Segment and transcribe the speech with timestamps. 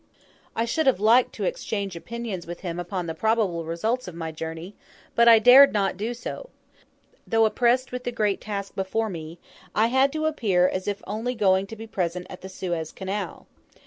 [0.55, 4.31] I should have liked to exchange opinions with him upon the probable results of my
[4.31, 4.73] journey,
[5.13, 6.49] but I dared not do so.
[7.27, 9.37] Though oppressed with the great task before me,
[9.75, 13.45] I had to appear as if only going to be present at the Suez Canal.